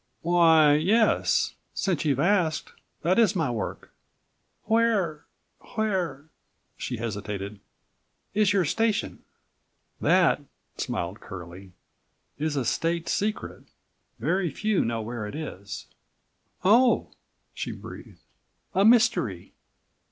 [0.23, 3.93] 101 "Why, yes, since you've asked, that is my work."
[4.63, 6.25] "Where—where—"
[6.75, 7.59] she hesitated,
[8.33, 9.23] "is your station?"
[9.99, 10.41] "That,"
[10.75, 11.73] smiled Curlie,
[12.39, 13.65] "is a state secret;
[14.17, 15.85] very few know where it is."
[16.65, 17.11] "Oh!"
[17.53, 18.17] she breathed.
[18.73, 19.53] "A mystery?"